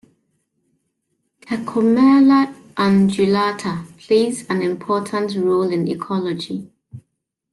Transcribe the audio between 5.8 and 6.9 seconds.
ecology.